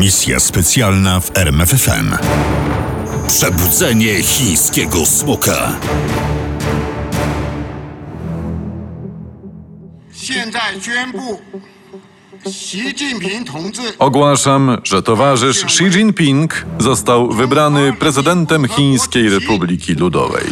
Misja 0.00 0.40
specjalna 0.40 1.20
w 1.20 1.36
RMFFM. 1.36 2.16
Przebudzenie 3.28 4.22
chińskiego 4.22 5.06
smoka. 5.06 5.72
Ogłaszam, 13.98 14.78
że 14.84 15.02
towarzysz 15.02 15.64
Xi 15.64 15.84
Jinping 15.84 16.66
został 16.78 17.32
wybrany 17.32 17.92
prezydentem 17.92 18.68
Chińskiej 18.68 19.28
Republiki 19.28 19.94
Ludowej. 19.94 20.46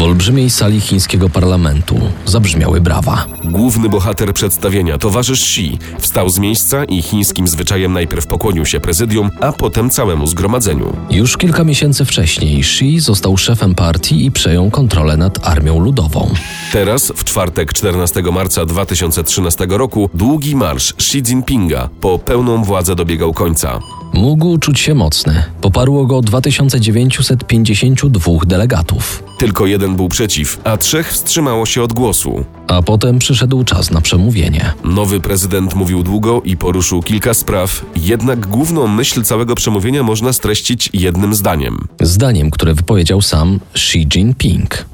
W 0.00 0.02
olbrzymiej 0.02 0.50
sali 0.50 0.80
chińskiego 0.80 1.28
parlamentu 1.28 2.00
zabrzmiały 2.26 2.80
brawa. 2.80 3.26
Główny 3.44 3.88
bohater 3.88 4.34
przedstawienia, 4.34 4.98
towarzysz 4.98 5.42
Xi, 5.42 5.78
wstał 5.98 6.28
z 6.28 6.38
miejsca 6.38 6.84
i 6.84 7.02
chińskim 7.02 7.48
zwyczajem 7.48 7.92
najpierw 7.92 8.26
pokłonił 8.26 8.66
się 8.66 8.80
prezydium, 8.80 9.30
a 9.40 9.52
potem 9.52 9.90
całemu 9.90 10.26
zgromadzeniu. 10.26 10.96
Już 11.10 11.36
kilka 11.36 11.64
miesięcy 11.64 12.04
wcześniej 12.04 12.60
Xi 12.60 13.00
został 13.00 13.36
szefem 13.36 13.74
partii 13.74 14.26
i 14.26 14.30
przejął 14.30 14.70
kontrolę 14.70 15.16
nad 15.16 15.48
Armią 15.48 15.80
Ludową. 15.80 16.30
Teraz, 16.72 17.12
w 17.16 17.24
czwartek 17.24 17.72
14 17.72 18.22
marca 18.22 18.66
2013 18.66 19.66
roku, 19.70 20.10
długi 20.14 20.56
marsz 20.56 20.92
Xi 20.92 21.18
Jinpinga 21.18 21.88
po 22.00 22.18
pełną 22.18 22.64
władzę 22.64 22.94
dobiegał 22.94 23.32
końca. 23.32 23.78
Mógł 24.12 24.58
czuć 24.58 24.80
się 24.80 24.94
mocny. 24.94 25.42
Poparło 25.60 26.06
go 26.06 26.22
2952 26.22 28.32
delegatów. 28.46 29.29
Tylko 29.40 29.66
jeden 29.66 29.96
był 29.96 30.08
przeciw, 30.08 30.60
a 30.64 30.76
trzech 30.76 31.12
wstrzymało 31.12 31.66
się 31.66 31.82
od 31.82 31.92
głosu. 31.92 32.44
A 32.66 32.82
potem 32.82 33.18
przyszedł 33.18 33.64
czas 33.64 33.90
na 33.90 34.00
przemówienie. 34.00 34.72
Nowy 34.84 35.20
prezydent 35.20 35.74
mówił 35.74 36.02
długo 36.02 36.42
i 36.44 36.56
poruszył 36.56 37.02
kilka 37.02 37.34
spraw, 37.34 37.84
jednak 37.96 38.46
główną 38.46 38.86
myśl 38.86 39.22
całego 39.22 39.54
przemówienia 39.54 40.02
można 40.02 40.32
streścić 40.32 40.90
jednym 40.92 41.34
zdaniem. 41.34 41.88
Zdaniem, 42.00 42.50
które 42.50 42.74
wypowiedział 42.74 43.22
sam 43.22 43.60
Xi 43.74 44.06
Jinping. 44.06 44.84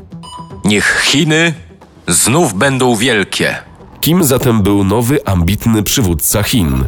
Niech 0.64 1.02
Chiny 1.04 1.54
znów 2.08 2.54
będą 2.54 2.96
wielkie. 2.96 3.54
Kim 4.00 4.24
zatem 4.24 4.62
był 4.62 4.84
nowy, 4.84 5.24
ambitny 5.24 5.82
przywódca 5.82 6.42
Chin? 6.42 6.84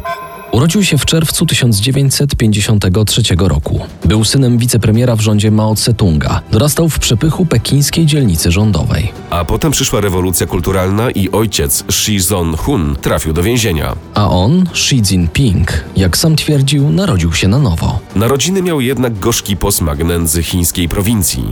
Urodził 0.51 0.83
się 0.83 0.97
w 0.97 1.05
czerwcu 1.05 1.45
1953 1.45 3.21
roku. 3.39 3.79
Był 4.05 4.23
synem 4.23 4.57
wicepremiera 4.57 5.15
w 5.15 5.21
rządzie 5.21 5.51
Mao 5.51 5.73
Tse-tunga. 5.73 6.39
Dorastał 6.51 6.89
w 6.89 6.99
przepychu 6.99 7.45
pekińskiej 7.45 8.05
dzielnicy 8.05 8.51
rządowej. 8.51 9.13
A 9.29 9.45
potem 9.45 9.71
przyszła 9.71 10.01
rewolucja 10.01 10.47
kulturalna 10.47 11.11
i 11.11 11.31
ojciec 11.31 11.83
Shi 11.91 12.19
Zon-hun 12.19 12.95
trafił 13.01 13.33
do 13.33 13.43
więzienia. 13.43 13.95
A 14.13 14.29
on, 14.29 14.65
Xi 14.71 15.01
Jinping, 15.01 15.83
jak 15.95 16.17
sam 16.17 16.35
twierdził, 16.35 16.89
narodził 16.89 17.33
się 17.33 17.47
na 17.47 17.59
nowo. 17.59 17.99
Narodziny 18.15 18.61
miał 18.61 18.81
jednak 18.81 19.19
gorzki 19.19 19.57
posmak 19.57 20.03
nędzy 20.03 20.43
chińskiej 20.43 20.89
prowincji. 20.89 21.43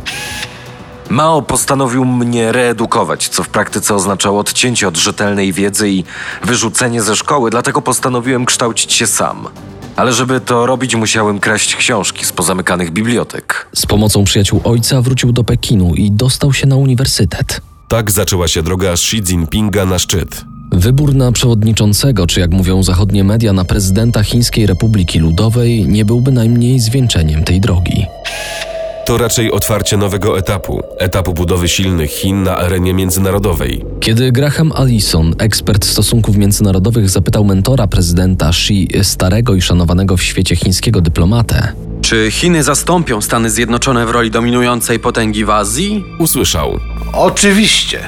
Mao 1.09 1.41
postanowił 1.41 2.05
mnie 2.05 2.51
reedukować, 2.51 3.29
co 3.29 3.43
w 3.43 3.49
praktyce 3.49 3.95
oznaczało 3.95 4.39
odcięcie 4.39 4.87
od 4.87 4.97
rzetelnej 4.97 5.53
wiedzy 5.53 5.89
i 5.89 6.03
wyrzucenie 6.43 7.01
ze 7.01 7.15
szkoły, 7.15 7.49
dlatego 7.49 7.81
postanowiłem 7.81 8.45
kształcić 8.45 8.93
się 8.93 9.07
sam. 9.07 9.47
Ale 9.95 10.13
żeby 10.13 10.39
to 10.39 10.65
robić, 10.65 10.95
musiałem 10.95 11.39
kraść 11.39 11.75
książki 11.75 12.25
z 12.25 12.31
pozamykanych 12.31 12.91
bibliotek. 12.91 13.67
Z 13.75 13.85
pomocą 13.85 14.23
przyjaciół 14.23 14.61
ojca 14.63 15.01
wrócił 15.01 15.31
do 15.31 15.43
Pekinu 15.43 15.95
i 15.95 16.11
dostał 16.11 16.53
się 16.53 16.67
na 16.67 16.75
uniwersytet. 16.75 17.61
Tak 17.87 18.11
zaczęła 18.11 18.47
się 18.47 18.63
droga 18.63 18.91
Xi 18.91 19.17
Jinpinga 19.17 19.85
na 19.85 19.99
szczyt. 19.99 20.45
Wybór 20.71 21.15
na 21.15 21.31
przewodniczącego, 21.31 22.27
czy 22.27 22.39
jak 22.39 22.51
mówią 22.51 22.83
zachodnie 22.83 23.23
media, 23.23 23.53
na 23.53 23.65
prezydenta 23.65 24.23
Chińskiej 24.23 24.65
Republiki 24.65 25.19
Ludowej 25.19 25.87
nie 25.87 26.05
byłby 26.05 26.31
najmniej 26.31 26.79
zwieńczeniem 26.79 27.43
tej 27.43 27.61
drogi. 27.61 28.05
To 29.07 29.17
raczej 29.17 29.51
otwarcie 29.51 29.97
nowego 29.97 30.37
etapu, 30.37 30.83
etapu 30.99 31.33
budowy 31.33 31.67
silnych 31.67 32.11
Chin 32.11 32.43
na 32.43 32.57
arenie 32.57 32.93
międzynarodowej. 32.93 33.85
Kiedy 33.99 34.31
Graham 34.31 34.71
Allison, 34.71 35.33
ekspert 35.39 35.85
stosunków 35.85 36.37
międzynarodowych, 36.37 37.09
zapytał 37.09 37.45
mentora 37.45 37.87
prezydenta 37.87 38.49
Xi, 38.49 38.89
starego 39.03 39.55
i 39.55 39.61
szanowanego 39.61 40.17
w 40.17 40.23
świecie 40.23 40.55
chińskiego 40.55 41.01
dyplomatę, 41.01 41.73
Czy 42.01 42.31
Chiny 42.31 42.63
zastąpią 42.63 43.21
Stany 43.21 43.49
Zjednoczone 43.49 44.05
w 44.05 44.09
roli 44.09 44.31
dominującej 44.31 44.99
potęgi 44.99 45.45
w 45.45 45.49
Azji? 45.49 46.03
Usłyszał: 46.19 46.79
Oczywiście. 47.13 47.99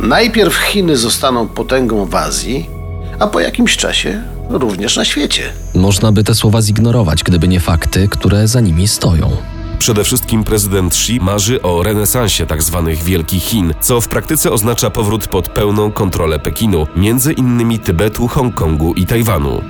Najpierw 0.00 0.54
Chiny 0.56 0.96
zostaną 0.96 1.48
potęgą 1.48 2.06
w 2.06 2.14
Azji, 2.14 2.70
a 3.18 3.26
po 3.26 3.40
jakimś 3.40 3.76
czasie 3.76 4.22
również 4.50 4.96
na 4.96 5.04
świecie. 5.04 5.42
można 5.74 6.12
by 6.12 6.24
te 6.24 6.34
słowa 6.34 6.62
zignorować, 6.62 7.22
gdyby 7.22 7.48
nie 7.48 7.60
fakty, 7.60 8.08
które 8.08 8.48
za 8.48 8.60
nimi 8.60 8.88
stoją. 8.88 9.36
Przede 9.82 10.04
wszystkim 10.04 10.44
prezydent 10.44 10.92
Xi 10.92 11.20
marzy 11.20 11.62
o 11.62 11.82
renesansie 11.82 12.46
tzw. 12.46 12.90
Wielkich 13.04 13.42
Chin, 13.42 13.74
co 13.80 14.00
w 14.00 14.08
praktyce 14.08 14.50
oznacza 14.50 14.90
powrót 14.90 15.26
pod 15.26 15.48
pełną 15.48 15.92
kontrolę 15.92 16.38
Pekinu, 16.38 16.86
między 16.96 17.32
innymi 17.32 17.78
Tybetu, 17.78 18.28
Hongkongu 18.28 18.94
i 18.94 19.06
Tajwanu. 19.06 19.62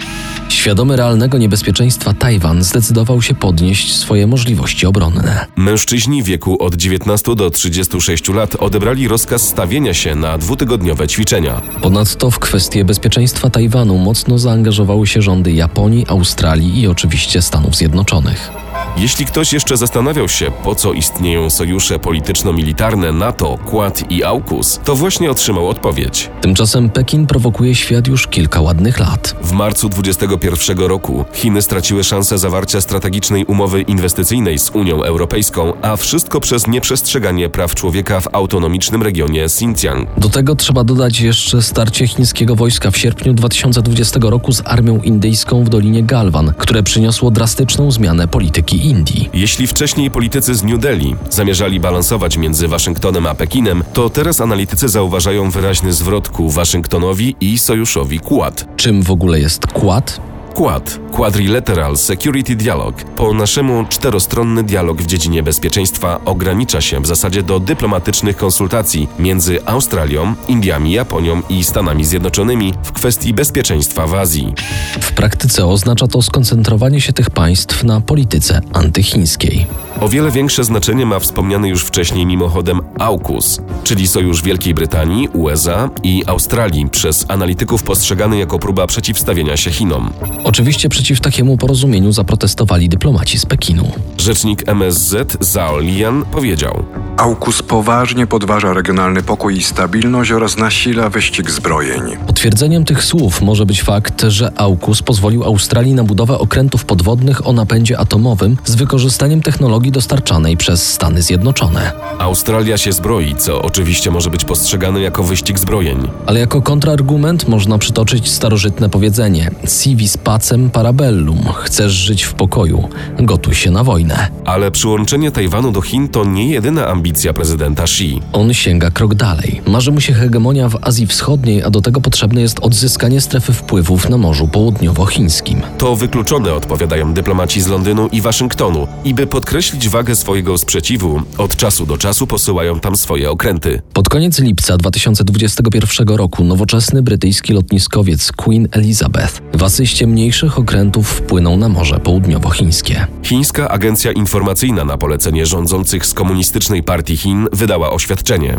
Świadomy 0.49 0.97
realnego 0.97 1.39
niebezpieczeństwa 1.39 2.15
Tajwan 2.15 2.63
zdecydował 2.63 3.23
się 3.23 3.35
podnieść 3.35 3.97
swoje 3.97 4.27
możliwości 4.27 4.87
obronne. 4.87 5.47
Mężczyźni 5.57 6.23
w 6.23 6.27
wieku 6.27 6.63
od 6.63 6.75
19 6.75 7.35
do 7.35 7.51
36 7.51 8.29
lat 8.29 8.57
odebrali 8.57 9.09
rozkaz 9.09 9.43
stawienia 9.49 9.95
się 9.95 10.15
na 10.15 10.39
dwutygodniowe 10.39 11.09
ćwiczenia. 11.09 11.61
Ponadto 11.83 12.31
w 12.31 12.39
kwestie 12.39 12.85
bezpieczeństwa 12.85 13.51
Tajwanu 13.51 13.99
mocno 13.99 14.39
zaangażowały 14.39 15.07
się 15.07 15.23
rządy 15.23 15.53
Japonii, 15.53 16.07
Australii 16.09 16.81
i 16.81 16.87
oczywiście 16.87 17.43
Stanów 17.43 17.77
Zjednoczonych. 17.77 18.72
Jeśli 18.97 19.27
ktoś 19.27 19.53
jeszcze 19.53 19.77
zastanawiał 19.77 20.29
się, 20.29 20.51
po 20.65 20.75
co 20.75 20.93
istnieją 20.93 21.51
sojusze 21.51 21.99
polityczno-militarne 21.99 23.13
NATO, 23.13 23.59
Quad 23.65 24.11
i 24.11 24.25
AUKUS, 24.25 24.81
to 24.85 24.97
właśnie 24.97 25.31
otrzymał 25.31 25.69
odpowiedź. 25.69 26.31
Tymczasem 26.41 26.91
Pekin 26.91 27.27
prowokuje 27.27 27.75
świat 27.75 28.09
już 28.09 28.27
kilka 28.27 28.61
ładnych 28.61 28.99
lat. 28.99 29.35
W 29.43 29.53
marcu 29.53 29.89
2021 29.89 30.79
roku 30.79 31.25
Chiny 31.33 31.63
straciły 31.63 32.05
szansę 32.05 32.39
zawarcia 32.39 32.81
strategicznej 32.81 33.45
umowy 33.45 33.83
inwestycyjnej 33.83 34.59
z 34.59 34.71
Unią 34.71 35.03
Europejską, 35.03 35.73
a 35.83 35.97
wszystko 35.97 36.41
przez 36.41 36.67
nieprzestrzeganie 36.67 37.49
praw 37.49 37.75
człowieka 37.75 38.21
w 38.21 38.29
autonomicznym 38.35 39.03
regionie 39.03 39.45
Xinjiang. 39.45 40.09
Do 40.19 40.29
tego 40.29 40.57
trzeba 40.57 40.85
dodać 40.85 41.21
jeszcze 41.21 41.63
starcie 41.63 42.07
chińskiego 42.07 42.57
wojska 42.57 42.91
w 42.91 42.99
sierpniu 42.99 43.35
2020 43.35 44.21
roku 44.23 44.53
z 44.53 44.63
armią 44.65 45.01
indyjską 45.03 45.65
w 45.65 45.69
Dolinie 45.69 46.03
Galwan, 46.03 46.53
które 46.59 46.83
przyniosło 46.83 47.31
drastyczną 47.31 47.91
zmianę 47.91 48.29
polityki 48.29 48.82
Indii. 48.83 49.31
Jeśli 49.35 49.67
wcześniej 49.67 50.11
politycy 50.11 50.55
z 50.55 50.63
New 50.63 50.81
Delhi 50.81 51.15
zamierzali 51.31 51.81
balansować 51.81 52.37
między 52.37 52.69
Waszyngtonem 52.69 53.27
a 53.27 53.35
Pekinem, 53.35 53.85
to 53.93 54.11
teraz 54.11 54.41
analitycy 54.41 54.89
zauważają 54.89 55.51
wyraźny 55.51 55.93
zwrot 55.93 56.29
ku 56.29 56.51
Waszyngtonowi 56.51 57.37
i 57.41 57.59
sojuszowi 57.59 58.21
Quad. 58.21 58.67
Czym 58.77 59.03
w 59.03 59.11
ogóle 59.11 59.41
jest 59.41 59.67
Quad? 59.67 60.32
Quad, 60.55 60.99
Quadrilateral 61.13 61.97
Security 61.97 62.57
Dialog, 62.57 62.95
po 63.05 63.35
naszemu 63.35 63.85
czterostronny 63.89 64.63
dialog 64.63 65.03
w 65.03 65.07
dziedzinie 65.07 65.43
bezpieczeństwa 65.43 66.21
ogranicza 66.25 66.81
się 66.81 67.01
w 67.01 67.07
zasadzie 67.07 67.43
do 67.43 67.61
dyplomatycznych 67.61 68.37
konsultacji 68.37 69.09
między 69.19 69.67
Australią, 69.67 70.35
Indiami, 70.49 70.93
Japonią 70.93 71.43
i 71.49 71.65
Stanami 71.65 72.05
Zjednoczonymi 72.05 72.75
w 72.83 72.93
kwestii 72.93 73.35
bezpieczeństwa 73.35 74.07
w 74.07 74.15
Azji. 74.15 74.55
W 75.01 75.13
praktyce 75.13 75.67
oznacza 75.67 76.07
to 76.07 76.23
skoncentrowanie 76.23 77.01
się 77.01 77.13
tych 77.13 77.31
państw 77.31 77.85
na 77.85 78.01
polityce 78.01 78.61
antychińskiej. 78.73 79.67
O 80.01 80.09
wiele 80.09 80.31
większe 80.31 80.65
znaczenie 80.65 81.07
ma 81.07 81.19
wspomniany 81.19 81.69
już 81.69 81.85
wcześniej 81.85 82.27
mimochodem 82.27 82.81
AUKUS, 82.99 83.61
czyli 83.85 84.09
sojusz 84.09 84.43
Wielkiej 84.43 84.75
Brytanii, 84.75 85.29
USA 85.29 85.91
i 86.03 86.23
Australii 86.27 86.89
przez 86.91 87.25
analityków 87.29 87.83
postrzegany 87.83 88.39
jako 88.39 88.59
próba 88.59 88.87
przeciwstawienia 88.87 89.57
się 89.57 89.71
Chinom. 89.71 90.13
Oczywiście 90.45 90.89
przeciw 90.89 91.21
takiemu 91.21 91.57
porozumieniu 91.57 92.13
zaprotestowali 92.13 92.89
dyplomaci 92.89 93.39
z 93.39 93.47
Pekinu. 93.47 93.93
Rzecznik 94.19 94.69
MSZ 94.69 95.37
Zhao 95.41 95.81
Lian 95.81 96.25
powiedział: 96.25 96.85
AUKUS 97.17 97.63
poważnie 97.63 98.27
podważa 98.27 98.73
regionalny 98.73 99.23
pokój 99.23 99.57
i 99.57 99.63
stabilność 99.63 100.33
oraz 100.33 100.57
nasila 100.57 101.11
wyścig 101.11 101.51
zbrojeń. 101.51 102.03
Potwierdzeniem 102.27 102.85
tych 102.85 103.05
słów 103.05 103.43
może 103.43 103.67
być 103.67 103.83
fakt, 103.83 104.23
że 104.29 104.53
AUKUS 104.57 105.03
pozwolił 105.03 105.45
Australii 105.45 105.95
na 105.95 106.05
budowę 106.05 106.39
okrętów 106.39 106.85
podwodnych 106.85 107.47
o 107.47 107.53
napędzie 107.53 107.99
atomowym 107.99 108.57
z 108.65 108.75
wykorzystaniem 108.75 109.43
technologii 109.43 109.93
dostarczanej 109.93 110.57
przez 110.57 110.93
Stany 110.93 111.23
Zjednoczone. 111.23 111.93
Australia 112.19 112.79
się 112.79 112.93
zbroi, 112.93 113.35
co 113.37 113.63
oczywiście 113.63 114.11
może 114.11 114.31
być 114.31 114.45
postrzegane 114.45 115.01
jako 115.01 115.23
wyścig 115.25 115.59
zbrojeń. 115.59 116.09
Ale 116.27 116.41
jako 116.41 116.63
kontrargument 116.63 117.49
można 117.49 117.79
przytoczyć 117.79 118.31
starożytne 118.31 118.89
powiedzenie: 118.89 119.51
Si 119.67 119.97
vis 119.97 120.17
pacem 120.17 120.43
pacem 120.43 120.71
parabellum. 120.71 121.39
Chcesz 121.55 121.93
żyć 121.93 122.23
w 122.23 122.35
pokoju, 122.35 122.89
gotuj 123.19 123.55
się 123.55 123.71
na 123.71 123.85
wojnę. 123.85 124.29
Ale 124.45 124.71
przyłączenie 124.71 125.31
Tajwanu 125.31 125.73
do 125.73 125.81
Chin 125.81 126.09
to 126.09 126.25
nie 126.25 126.47
jedyna 126.47 126.87
ambicja 126.87 127.02
prezydenta 127.35 127.83
Xi. 127.83 128.21
On 128.33 128.55
sięga 128.55 128.91
krok 128.91 129.15
dalej. 129.15 129.61
Marzy 129.67 129.93
mu 129.93 130.01
się 130.01 130.13
hegemonia 130.13 130.69
w 130.69 130.79
Azji 130.81 131.07
Wschodniej, 131.07 131.63
a 131.63 131.71
do 131.71 131.81
tego 131.81 132.01
potrzebne 132.01 132.41
jest 132.41 132.61
odzyskanie 132.61 133.21
strefy 133.21 133.53
wpływów 133.53 134.09
na 134.09 134.19
Morzu 134.19 134.49
Południowochińskim. 134.49 135.61
To 135.79 135.97
wykluczone, 135.97 136.55
odpowiadają 136.55 137.15
dyplomaci 137.15 137.61
z 137.61 137.67
Londynu 137.67 138.09
i 138.13 138.21
Waszyngtonu. 138.21 138.89
I 139.05 139.15
by 139.15 139.27
podkreślić 139.27 139.89
wagę 139.89 140.17
swojego 140.17 140.59
sprzeciwu, 140.59 141.23
od 141.39 141.57
czasu 141.57 141.87
do 141.87 141.99
czasu 141.99 142.27
posyłają 142.27 142.81
tam 142.81 142.97
swoje 142.97 143.31
okręty. 143.31 143.83
Pod 143.93 144.09
koniec 144.09 144.39
lipca 144.39 144.77
2021 144.77 146.09
roku 146.09 146.45
nowoczesny 146.45 147.03
brytyjski 147.03 147.53
lotniskowiec 147.53 148.33
Queen 148.33 148.69
Elizabeth 148.71 149.43
w 149.55 149.63
asyście 149.63 150.07
mniejszych 150.07 150.59
okrętów 150.59 151.09
wpłynął 151.09 151.57
na 151.57 151.69
Morze 151.69 152.01
Południowochińskie. 152.01 153.07
Chińska 153.23 153.69
agencja 153.69 154.13
informacyjna 154.13 154.85
na 154.85 154.99
polecenie 154.99 155.47
rządzących 155.47 156.07
z 156.07 156.15
Komunistycznej 156.15 156.83
Partii 156.83 156.92
Chin 157.17 157.49
wydała 157.53 157.91
oświadczenie. 157.91 158.57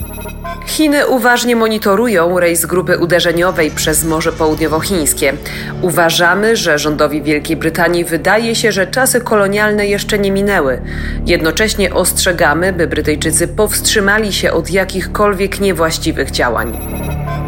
Chiny 0.65 1.07
uważnie 1.07 1.55
monitorują 1.55 2.39
rejs 2.39 2.65
grupy 2.65 2.97
uderzeniowej 2.97 3.71
przez 3.71 4.03
Morze 4.03 4.31
Południowochińskie. 4.31 5.33
Uważamy, 5.81 6.57
że 6.57 6.79
rządowi 6.79 7.21
Wielkiej 7.21 7.57
Brytanii 7.57 8.05
wydaje 8.05 8.55
się, 8.55 8.71
że 8.71 8.87
czasy 8.87 9.21
kolonialne 9.21 9.87
jeszcze 9.87 10.19
nie 10.19 10.31
minęły. 10.31 10.81
Jednocześnie 11.25 11.93
ostrzegamy, 11.93 12.73
by 12.73 12.87
Brytyjczycy 12.87 13.47
powstrzymali 13.47 14.33
się 14.33 14.51
od 14.51 14.69
jakichkolwiek 14.69 15.59
niewłaściwych 15.59 16.31
działań. 16.31 16.77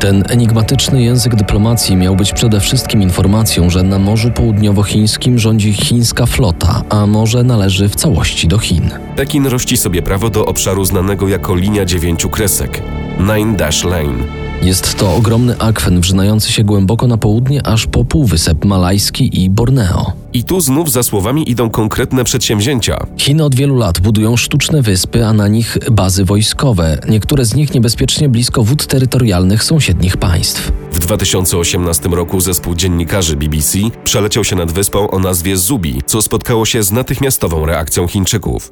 Ten 0.06 0.24
enigmatyczny 0.30 1.04
język 1.04 1.36
dyplomacji 1.36 1.96
miał 1.96 2.16
być 2.16 2.34
przede 2.34 2.60
wszystkim 2.60 3.02
informacją, 3.02 3.69
że 3.69 3.84
na 3.84 4.00
Morzu 4.00 4.31
Południowochińskim 4.31 5.40
rządzi 5.40 5.74
chińska 5.74 6.25
flota, 6.25 6.84
a 6.90 7.07
morze 7.07 7.44
należy 7.44 7.90
w 7.90 7.96
całości 7.96 8.48
do 8.48 8.57
Chin. 8.57 8.90
Pekin 9.16 9.48
rości 9.48 9.78
sobie 9.78 10.02
prawo 10.02 10.30
do 10.30 10.46
obszaru 10.46 10.86
znanego 10.86 11.28
jako 11.28 11.56
linia 11.56 11.86
dziewięciu 11.86 12.30
kresek 12.30 12.81
Nine 13.19 13.56
Dash 13.56 13.84
Lane. 13.84 14.45
Jest 14.63 14.98
to 14.98 15.16
ogromny 15.16 15.57
akwen 15.60 16.02
wrzynający 16.02 16.52
się 16.52 16.63
głęboko 16.63 17.07
na 17.07 17.18
południe 17.18 17.68
aż 17.68 17.88
po 17.88 18.06
Półwysep 18.06 18.66
Malajski 18.66 19.44
i 19.44 19.50
Borneo. 19.50 20.13
I 20.34 20.44
tu 20.44 20.62
znów 20.62 20.92
za 20.92 21.04
słowami 21.04 21.50
idą 21.50 21.69
konkretne 21.69 22.24
przedsięwzięcia. 22.24 23.06
Chiny 23.18 23.44
od 23.44 23.56
wielu 23.56 23.75
lat 23.75 24.00
budują 24.00 24.38
sztuczne 24.38 24.81
wyspy, 24.81 25.25
a 25.25 25.34
na 25.34 25.48
nich 25.48 25.78
bazy 25.92 26.25
wojskowe, 26.25 26.98
niektóre 27.10 27.46
z 27.46 27.56
nich 27.56 27.74
niebezpiecznie 27.74 28.30
blisko 28.30 28.63
wód 28.63 28.88
terytorialnych 28.88 29.63
sąsiednich 29.63 30.18
państw. 30.18 30.72
W 31.06 31.07
2018 31.07 32.10
roku 32.10 32.42
zespół 32.42 32.75
dziennikarzy 32.75 33.36
BBC 33.36 33.80
przeleciał 34.04 34.44
się 34.44 34.56
nad 34.56 34.72
wyspą 34.72 35.12
o 35.12 35.19
nazwie 35.19 35.57
Zubi, 35.57 36.02
co 36.06 36.22
spotkało 36.22 36.66
się 36.66 36.84
z 36.84 36.92
natychmiastową 36.92 37.66
reakcją 37.66 38.07
Chińczyków. 38.07 38.72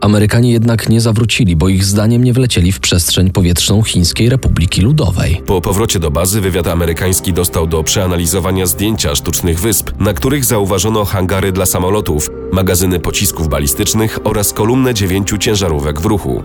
Amerykanie 0.00 0.52
jednak 0.52 0.88
nie 0.88 1.00
zawrócili, 1.00 1.56
bo 1.56 1.68
ich 1.68 1.84
zdaniem 1.84 2.24
nie 2.24 2.32
wlecieli 2.32 2.72
w 2.72 2.80
przestrzeń 2.80 3.30
powietrzną 3.30 3.82
Chińskiej 3.82 4.28
Republiki 4.28 4.80
Ludowej. 4.80 5.42
Po 5.46 5.60
powrocie 5.60 5.98
do 5.98 6.10
bazy 6.10 6.40
wywiad 6.40 6.66
amerykański 6.66 7.32
dostał 7.32 7.66
do 7.66 7.82
przeanalizowania 7.82 8.66
zdjęcia 8.66 9.14
sztucznych 9.14 9.60
wysp, 9.60 9.90
na 9.98 10.14
których 10.14 10.44
zauważono 10.44 11.04
hangary 11.04 11.52
dla 11.52 11.66
samolotów, 11.66 12.30
magazyny 12.52 13.00
pocisków 13.00 13.48
balistycznych 13.48 14.18
oraz 14.24 14.52
kolumnę 14.52 14.94
dziewięciu 14.94 15.38
ciężarówek 15.38 16.00
w 16.00 16.04
ruchu. 16.04 16.42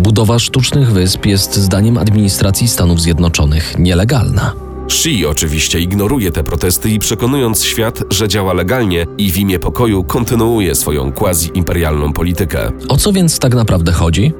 Budowa 0.00 0.38
sztucznych 0.38 0.92
wysp 0.92 1.26
jest 1.26 1.56
zdaniem 1.56 1.98
administracji 1.98 2.68
Stanów 2.68 3.00
Zjednoczonych 3.00 3.78
nielegalna. 3.78 4.69
Xi 4.90 5.26
oczywiście 5.26 5.80
ignoruje 5.80 6.30
te 6.30 6.44
protesty 6.44 6.90
i 6.90 6.98
przekonując 6.98 7.64
świat, 7.64 8.02
że 8.10 8.28
działa 8.28 8.52
legalnie 8.52 9.06
i 9.18 9.32
w 9.32 9.38
imię 9.38 9.58
pokoju 9.58 10.04
kontynuuje 10.04 10.74
swoją 10.74 11.12
quasi-imperialną 11.12 12.12
politykę. 12.12 12.72
O 12.88 12.96
co 12.96 13.12
więc 13.12 13.38
tak 13.38 13.54
naprawdę 13.54 13.92
chodzi? 13.92 14.32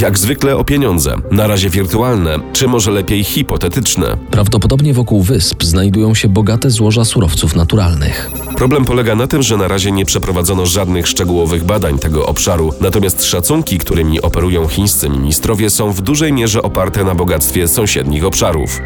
Jak 0.00 0.18
zwykle 0.18 0.56
o 0.56 0.64
pieniądze, 0.64 1.16
na 1.30 1.46
razie 1.46 1.70
wirtualne, 1.70 2.38
czy 2.52 2.68
może 2.68 2.90
lepiej 2.90 3.24
hipotetyczne. 3.24 4.16
Prawdopodobnie 4.30 4.94
wokół 4.94 5.22
wysp 5.22 5.64
znajdują 5.64 6.14
się 6.14 6.28
bogate 6.28 6.70
złoża 6.70 7.04
surowców 7.04 7.56
naturalnych. 7.56 8.30
Problem 8.56 8.84
polega 8.84 9.14
na 9.14 9.26
tym, 9.26 9.42
że 9.42 9.56
na 9.56 9.68
razie 9.68 9.92
nie 9.92 10.04
przeprowadzono 10.04 10.66
żadnych 10.66 11.08
szczegółowych 11.08 11.64
badań 11.64 11.98
tego 11.98 12.26
obszaru, 12.26 12.72
natomiast 12.80 13.24
szacunki, 13.24 13.78
którymi 13.78 14.22
operują 14.22 14.68
chińscy 14.68 15.08
ministrowie, 15.08 15.70
są 15.70 15.92
w 15.92 16.00
dużej 16.00 16.32
mierze 16.32 16.62
oparte 16.62 17.04
na 17.04 17.14
bogactwie 17.14 17.68
sąsiednich 17.68 18.24
obszarów. 18.24 18.80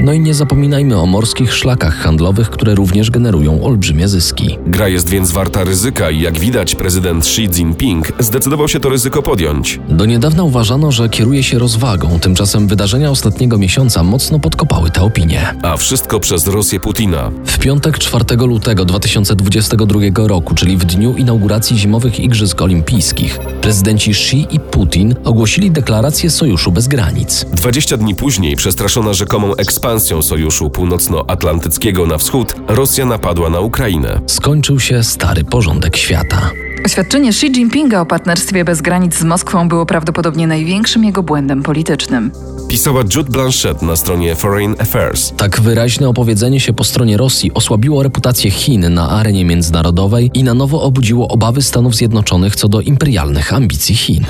No 0.00 0.12
i 0.12 0.20
nie 0.20 0.34
zapominajmy 0.34 1.00
o 1.00 1.06
morskich 1.06 1.54
szlakach 1.54 1.94
handlowych, 1.94 2.50
które 2.50 2.74
również 2.74 3.10
generują 3.10 3.64
olbrzymie 3.64 4.08
zyski. 4.08 4.58
Gra 4.66 4.88
jest 4.88 5.08
więc 5.08 5.30
warta 5.30 5.64
ryzyka 5.64 6.10
i 6.10 6.20
jak 6.20 6.38
widać 6.38 6.74
prezydent 6.74 7.24
Xi 7.24 7.42
Jinping 7.42 8.12
zdecydował 8.18 8.68
się 8.68 8.80
to 8.80 8.88
ryzyko 8.88 9.22
podjąć. 9.22 9.80
Do 9.88 10.06
niedawna 10.06 10.42
uważano, 10.42 10.92
że 10.92 11.08
kieruje 11.08 11.42
się 11.42 11.58
rozwagą, 11.58 12.18
tymczasem 12.20 12.68
wydarzenia 12.68 13.10
ostatniego 13.10 13.58
miesiąca 13.58 14.02
mocno 14.02 14.38
podkopały 14.38 14.90
tę 14.90 15.02
opinię. 15.02 15.54
A 15.62 15.76
wszystko 15.76 16.20
przez 16.20 16.46
Rosję 16.46 16.80
Putina. 16.80 17.30
W 17.46 17.58
piątek 17.58 17.98
4 17.98 18.24
lutego 18.36 18.84
2022 18.84 20.00
roku, 20.26 20.54
czyli 20.54 20.76
w 20.76 20.84
dniu 20.84 21.14
inauguracji 21.16 21.78
zimowych 21.78 22.20
Igrzysk 22.20 22.62
Olimpijskich, 22.62 23.38
prezydenci 23.60 24.10
Xi 24.10 24.46
i 24.50 24.60
Putin 24.60 25.14
ogłosili 25.24 25.70
deklarację 25.70 26.30
sojuszu 26.30 26.72
bez 26.72 26.88
granic. 26.88 27.46
20 27.52 27.96
dni 27.96 28.14
później, 28.14 28.56
przestraszona 28.56 29.12
rzekomą 29.12 29.54
ekspansją 29.54 29.83
sojuszu 30.20 30.70
północnoatlantyckiego 30.70 32.06
na 32.06 32.18
wschód, 32.18 32.54
Rosja 32.68 33.06
napadła 33.06 33.50
na 33.50 33.60
Ukrainę. 33.60 34.20
Skończył 34.26 34.80
się 34.80 35.02
stary 35.02 35.44
porządek 35.44 35.96
świata. 35.96 36.50
Oświadczenie 36.86 37.28
Xi 37.28 37.46
Jinpinga 37.46 38.00
o 38.00 38.06
partnerstwie 38.06 38.64
bez 38.64 38.82
granic 38.82 39.14
z 39.14 39.24
Moskwą 39.24 39.68
było 39.68 39.86
prawdopodobnie 39.86 40.46
największym 40.46 41.04
jego 41.04 41.22
błędem 41.22 41.62
politycznym. 41.62 42.30
Pisała 42.68 43.02
Jude 43.14 43.30
Blanchett 43.30 43.82
na 43.82 43.96
stronie 43.96 44.34
Foreign 44.34 44.74
Affairs. 44.78 45.32
Tak 45.36 45.60
wyraźne 45.60 46.08
opowiedzenie 46.08 46.60
się 46.60 46.72
po 46.72 46.84
stronie 46.84 47.16
Rosji 47.16 47.54
osłabiło 47.54 48.02
reputację 48.02 48.50
Chin 48.50 48.94
na 48.94 49.10
arenie 49.10 49.44
międzynarodowej 49.44 50.30
i 50.34 50.44
na 50.44 50.54
nowo 50.54 50.82
obudziło 50.82 51.28
obawy 51.28 51.62
Stanów 51.62 51.94
Zjednoczonych 51.94 52.56
co 52.56 52.68
do 52.68 52.80
imperialnych 52.80 53.52
ambicji 53.52 53.94
Chin. 53.94 54.24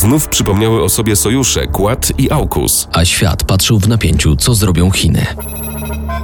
Znów 0.00 0.28
przypomniały 0.28 0.82
o 0.82 0.88
sobie 0.88 1.16
sojusze 1.16 1.66
Quad 1.66 2.12
i 2.18 2.30
AUKUS. 2.30 2.88
A 2.92 3.04
świat 3.04 3.44
patrzył 3.44 3.78
w 3.78 3.88
napięciu, 3.88 4.36
co 4.36 4.54
zrobią 4.54 4.90
Chiny. 4.90 5.26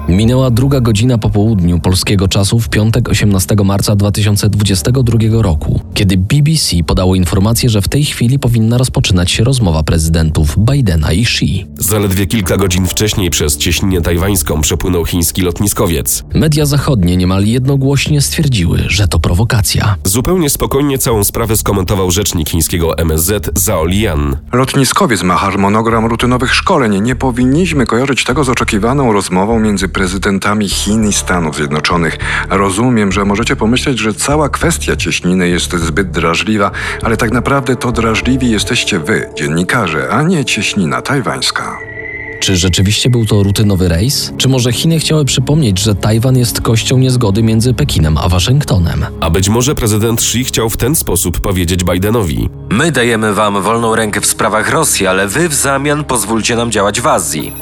Minęła 0.08 0.50
druga 0.50 0.80
godzina 0.80 1.18
po 1.18 1.30
południu 1.30 1.80
polskiego 1.80 2.28
czasu 2.28 2.60
w 2.60 2.68
piątek 2.68 3.08
18 3.08 3.56
marca 3.64 3.96
2022 3.96 5.18
roku, 5.42 5.80
kiedy 5.94 6.16
BBC 6.16 6.76
podało 6.86 7.14
informację, 7.14 7.70
że 7.70 7.82
w 7.82 7.88
tej 7.88 8.04
chwili 8.04 8.38
powinna 8.38 8.78
rozpoczynać 8.78 9.30
się 9.30 9.44
rozmowa 9.44 9.82
prezydentów 9.82 10.56
Bidena 10.58 11.12
i 11.12 11.22
Xi. 11.22 11.66
Zaledwie 11.78 12.26
kilka 12.26 12.56
godzin 12.56 12.86
wcześniej 12.86 13.30
przez 13.30 13.56
cieśninę 13.56 14.00
tajwańską 14.00 14.60
przepłynął 14.60 15.04
chiński 15.04 15.42
lotniskowiec. 15.42 16.24
Media 16.34 16.66
zachodnie 16.66 17.16
niemal 17.16 17.44
jednogłośnie 17.44 18.20
stwierdziły, 18.20 18.82
że 18.88 19.08
to 19.08 19.18
prowokacja. 19.18 19.96
Zupełnie 20.04 20.50
spokojnie 20.50 20.98
całą 20.98 21.24
sprawę 21.24 21.56
skomentował 21.56 22.10
rzecznik 22.10 22.48
chińskiego 22.48 22.98
MSZ 22.98 23.50
Zhao 23.54 23.86
Lian. 23.86 24.36
Lotniskowiec 24.52 25.22
ma 25.22 25.36
harmonogram 25.36 26.06
rutynowych 26.06 26.54
szkoleń. 26.54 27.02
Nie 27.02 27.16
powinniśmy 27.16 27.86
kojarzyć 27.86 28.24
tego 28.24 28.44
z 28.44 28.48
oczekiwaną 28.48 29.12
rozmową 29.12 29.60
między 29.60 29.88
prezydentami 29.96 30.68
Chin 30.68 31.08
i 31.08 31.12
Stanów 31.12 31.56
Zjednoczonych. 31.56 32.18
Rozumiem, 32.50 33.12
że 33.12 33.24
możecie 33.24 33.56
pomyśleć, 33.56 33.98
że 33.98 34.14
cała 34.14 34.48
kwestia 34.48 34.96
cieśniny 34.96 35.48
jest 35.48 35.76
zbyt 35.76 36.10
drażliwa, 36.10 36.70
ale 37.02 37.16
tak 37.16 37.32
naprawdę 37.32 37.76
to 37.76 37.92
drażliwi 37.92 38.50
jesteście 38.50 38.98
wy, 38.98 39.28
dziennikarze, 39.36 40.08
a 40.10 40.22
nie 40.22 40.44
cieśnina 40.44 41.02
tajwańska. 41.02 41.78
Czy 42.40 42.56
rzeczywiście 42.56 43.10
był 43.10 43.26
to 43.26 43.42
rutynowy 43.42 43.88
rejs? 43.88 44.32
Czy 44.36 44.48
może 44.48 44.72
Chiny 44.72 44.98
chciały 44.98 45.24
przypomnieć, 45.24 45.80
że 45.80 45.94
Tajwan 45.94 46.36
jest 46.36 46.60
kością 46.60 46.98
niezgody 46.98 47.42
między 47.42 47.74
Pekinem 47.74 48.18
a 48.18 48.28
Waszyngtonem? 48.28 49.06
A 49.20 49.30
być 49.30 49.48
może 49.48 49.74
prezydent 49.74 50.20
Xi 50.20 50.44
chciał 50.44 50.70
w 50.70 50.76
ten 50.76 50.94
sposób 50.94 51.40
powiedzieć 51.40 51.84
Bidenowi. 51.84 52.48
My 52.70 52.92
dajemy 52.92 53.34
wam 53.34 53.62
wolną 53.62 53.96
rękę 53.96 54.20
w 54.20 54.26
sprawach 54.26 54.70
Rosji, 54.70 55.06
ale 55.06 55.28
wy 55.28 55.48
w 55.48 55.54
zamian 55.54 56.04
pozwólcie 56.04 56.56
nam 56.56 56.70
działać 56.70 57.00
w 57.00 57.06
Azji. 57.06 57.52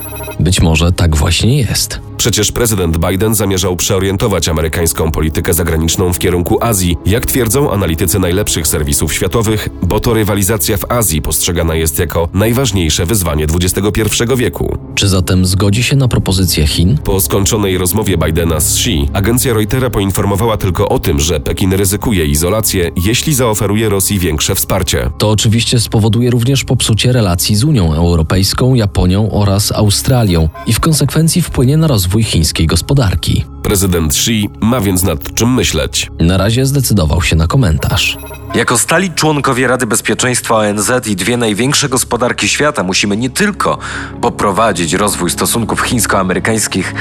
Być 0.41 0.61
może 0.61 0.93
tak 0.93 1.17
właśnie 1.17 1.59
jest. 1.59 2.04
Przecież 2.17 2.53
prezydent 2.53 2.99
Biden 2.99 3.35
zamierzał 3.35 3.77
przeorientować 3.77 4.49
amerykańską 4.49 5.11
politykę 5.11 5.55
zagraniczną 5.55 6.13
w 6.13 6.19
kierunku 6.19 6.59
Azji, 6.61 6.97
jak 7.07 7.27
twierdzą 7.27 7.73
analitycy 7.73 8.19
najlepszych 8.19 8.67
serwisów 8.67 9.15
światowych, 9.15 9.69
bo 9.83 10.01
to 10.01 10.15
rywalizacja 10.15 10.77
w 10.77 10.93
Azji 10.93 11.23
postrzegana 11.23 11.75
jest 11.75 11.99
jako 11.99 12.29
najważniejsze 12.35 13.07
wyzwanie 13.07 13.47
XXI 13.55 14.25
wieku. 14.37 14.79
Czy 14.95 15.09
zatem 15.09 15.47
zgodzi 15.47 15.83
się 15.83 15.97
na 15.97 16.09
propozycję 16.09 16.67
Chin? 16.67 16.99
Po 17.05 17.21
skończonej 17.21 17.79
rozmowie 17.79 18.19
Bidena 18.19 18.61
z 18.61 18.75
Xi, 18.75 19.09
agencja 19.13 19.55
Reutera 19.55 19.91
poinformowała 19.91 20.57
tylko 20.57 20.89
o 20.89 20.99
tym, 20.99 21.21
że 21.21 21.41
Pekin 21.41 21.73
ryzykuje 21.73 22.27
izolację, 22.27 22.91
jeśli 23.05 23.35
zaoferuje 23.35 23.89
Rosji 23.89 24.19
większe 24.19 24.55
wsparcie. 24.55 25.11
To 25.19 25.31
oczywiście 25.31 25.81
spowoduje 25.81 26.31
również 26.31 26.65
popsucie 26.65 27.13
relacji 27.13 27.57
z 27.57 27.65
Unią 27.65 27.95
Europejską, 27.95 28.75
Japonią 28.75 29.31
oraz 29.31 29.73
Australią 29.73 30.49
i 30.67 30.73
w 30.73 30.81
konsekwencji 30.81 31.43
wpłynie 31.43 31.77
na 31.77 31.87
rozwój 31.87 32.04
chińskiej 32.23 32.67
gospodarki. 32.67 33.45
Prezydent 33.63 34.13
Xi 34.13 34.51
ma 34.61 34.81
więc 34.81 35.03
nad 35.03 35.35
czym 35.35 35.55
myśleć. 35.55 36.11
Na 36.21 36.37
razie 36.37 36.67
zdecydował 36.67 37.23
się 37.23 37.37
na 37.37 37.47
komentarz. 37.47 38.19
Jako 38.55 38.79
stali 38.79 39.11
członkowie 39.11 39.67
Rady 39.67 39.87
Bezpieczeństwa 39.87 40.55
ONZ 40.55 40.91
i 41.07 41.17
dwie 41.17 41.37
największe 41.37 41.89
gospodarki 41.89 42.49
świata 42.49 42.83
musimy 42.83 43.17
nie 43.17 43.31
tylko 43.31 43.79
poprowadzić 44.21 44.93
rozwój 44.93 45.31
stosunków 45.31 45.81
chińsko-amerykańskich 45.81 46.95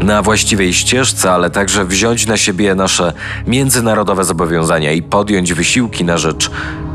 na 0.00 0.22
właściwej 0.22 0.74
ścieżce, 0.74 1.32
ale 1.32 1.50
także 1.50 1.84
wziąć 1.84 2.26
na 2.26 2.36
siebie 2.36 2.74
nasze 2.74 3.12
międzynarodowe 3.46 4.24
zobowiązania 4.24 4.92
i 4.92 5.02
podjąć 5.02 5.52
wysiłki 5.52 6.04
na 6.04 6.18
rzecz 6.18 6.50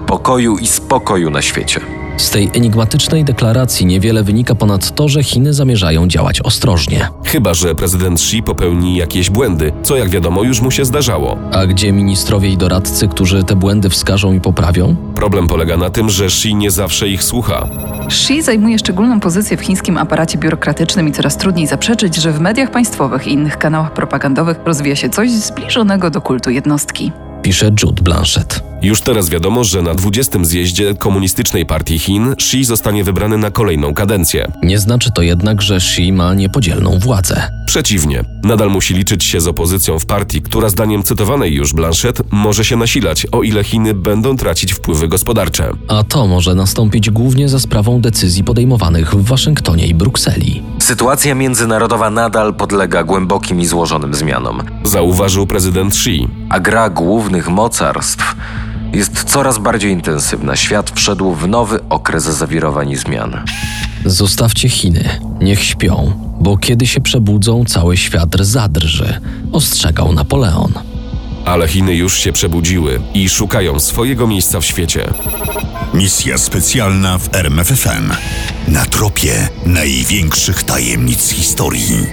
pokoju 0.07 0.57
i 0.57 0.67
spokoju 0.67 1.29
na 1.29 1.41
świecie. 1.41 1.92
Z 2.17 2.29
tej 2.29 2.51
enigmatycznej 2.53 3.23
deklaracji 3.23 3.85
niewiele 3.85 4.23
wynika 4.23 4.55
ponad 4.55 4.95
to, 4.95 5.07
że 5.07 5.23
Chiny 5.23 5.53
zamierzają 5.53 6.07
działać 6.07 6.41
ostrożnie. 6.41 7.07
Chyba, 7.25 7.53
że 7.53 7.75
prezydent 7.75 8.19
Xi 8.19 8.43
popełni 8.43 8.97
jakieś 8.97 9.29
błędy, 9.29 9.71
co 9.83 9.97
jak 9.97 10.09
wiadomo 10.09 10.43
już 10.43 10.61
mu 10.61 10.71
się 10.71 10.85
zdarzało. 10.85 11.37
A 11.51 11.65
gdzie 11.65 11.91
ministrowie 11.91 12.49
i 12.49 12.57
doradcy, 12.57 13.07
którzy 13.07 13.43
te 13.43 13.55
błędy 13.55 13.89
wskażą 13.89 14.33
i 14.33 14.41
poprawią? 14.41 14.95
Problem 15.15 15.47
polega 15.47 15.77
na 15.77 15.89
tym, 15.89 16.09
że 16.09 16.25
Xi 16.25 16.55
nie 16.55 16.71
zawsze 16.71 17.09
ich 17.09 17.23
słucha. 17.23 17.67
Xi 18.05 18.41
zajmuje 18.41 18.79
szczególną 18.79 19.19
pozycję 19.19 19.57
w 19.57 19.61
chińskim 19.61 19.97
aparacie 19.97 20.37
biurokratycznym 20.37 21.07
i 21.07 21.11
coraz 21.11 21.37
trudniej 21.37 21.67
zaprzeczyć, 21.67 22.15
że 22.15 22.31
w 22.31 22.39
mediach 22.39 22.71
państwowych 22.71 23.27
i 23.27 23.33
innych 23.33 23.57
kanałach 23.57 23.93
propagandowych 23.93 24.59
rozwija 24.65 24.95
się 24.95 25.09
coś 25.09 25.31
zbliżonego 25.31 26.09
do 26.09 26.21
kultu 26.21 26.49
jednostki. 26.49 27.11
Pisze 27.43 27.71
Jude 27.83 28.03
Blanchett. 28.03 28.63
Już 28.81 29.01
teraz 29.01 29.29
wiadomo, 29.29 29.63
że 29.63 29.81
na 29.81 29.93
20. 29.93 30.39
zjeździe 30.41 30.95
Komunistycznej 30.95 31.65
Partii 31.65 31.99
Chin 31.99 32.31
Xi 32.31 32.63
zostanie 32.63 33.03
wybrany 33.03 33.37
na 33.37 33.51
kolejną 33.51 33.93
kadencję. 33.93 34.51
Nie 34.63 34.79
znaczy 34.79 35.11
to 35.15 35.21
jednak, 35.21 35.61
że 35.61 35.75
Xi 35.75 36.11
ma 36.13 36.33
niepodzielną 36.33 36.99
władzę. 36.99 37.62
Przeciwnie, 37.65 38.23
nadal 38.43 38.69
musi 38.69 38.93
liczyć 38.93 39.23
się 39.23 39.41
z 39.41 39.47
opozycją 39.47 39.99
w 39.99 40.05
partii, 40.05 40.41
która 40.41 40.69
zdaniem 40.69 41.03
cytowanej 41.03 41.53
już 41.53 41.73
Blanchett 41.73 42.21
może 42.31 42.65
się 42.65 42.75
nasilać, 42.75 43.27
o 43.31 43.43
ile 43.43 43.63
Chiny 43.63 43.93
będą 43.93 44.37
tracić 44.37 44.73
wpływy 44.73 45.07
gospodarcze. 45.07 45.71
A 45.87 46.03
to 46.03 46.27
może 46.27 46.55
nastąpić 46.55 47.09
głównie 47.09 47.49
za 47.49 47.59
sprawą 47.59 48.01
decyzji 48.01 48.43
podejmowanych 48.43 49.15
w 49.15 49.23
Waszyngtonie 49.23 49.87
i 49.87 49.93
Brukseli. 49.93 50.63
Sytuacja 50.79 51.35
międzynarodowa 51.35 52.09
nadal 52.09 52.53
podlega 52.53 53.03
głębokim 53.03 53.61
i 53.61 53.65
złożonym 53.65 54.13
zmianom. 54.13 54.63
Zauważył 54.83 55.47
prezydent 55.47 55.93
Xi. 55.93 56.27
A 56.49 56.59
gra 56.59 56.89
głównych 56.89 57.49
mocarstw 57.49 58.35
jest 58.93 59.23
coraz 59.23 59.57
bardziej 59.57 59.91
intensywna. 59.91 60.55
Świat 60.55 60.91
wszedł 60.95 61.33
w 61.33 61.47
nowy 61.47 61.79
okres 61.89 62.23
zawirowań 62.23 62.89
i 62.89 62.95
zmian. 62.95 63.43
Zostawcie 64.05 64.69
Chiny, 64.69 65.19
niech 65.41 65.63
śpią, 65.63 66.13
bo 66.39 66.57
kiedy 66.57 66.87
się 66.87 67.01
przebudzą, 67.01 67.65
cały 67.65 67.97
świat 67.97 68.35
zadrży, 68.39 69.19
ostrzegał 69.51 70.13
Napoleon. 70.13 70.73
Ale 71.45 71.67
Chiny 71.67 71.95
już 71.95 72.17
się 72.17 72.31
przebudziły 72.33 73.01
i 73.13 73.29
szukają 73.29 73.79
swojego 73.79 74.27
miejsca 74.27 74.59
w 74.59 74.65
świecie. 74.65 75.13
Misja 75.93 76.37
specjalna 76.37 77.17
w 77.17 77.35
RMFFM. 77.35 78.11
Na 78.67 78.85
tropie 78.85 79.47
największych 79.65 80.63
tajemnic 80.63 81.29
historii. 81.29 82.07